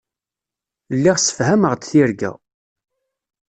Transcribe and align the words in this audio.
Lliɣ 0.95 1.17
ssefhameɣ-d 1.19 1.81
tirga. 1.83 2.31